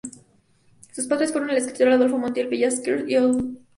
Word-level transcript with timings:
Sus 0.93 1.05
padres 1.05 1.31
fueron 1.31 1.51
el 1.51 1.57
escritor 1.57 1.89
Adolfo 1.89 2.17
Montiel 2.17 2.47
Ballesteros 2.47 3.01
y 3.07 3.17
Ofelia 3.17 3.27
Valentini. 3.33 3.59